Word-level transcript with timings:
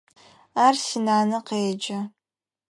Ар 0.65 0.75
синанэ 0.85 1.39
къеджэ. 1.47 1.99